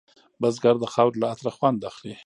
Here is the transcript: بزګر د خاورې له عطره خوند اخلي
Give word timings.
بزګر 0.41 0.75
د 0.81 0.85
خاورې 0.93 1.17
له 1.21 1.27
عطره 1.31 1.51
خوند 1.57 1.79
اخلي 1.89 2.13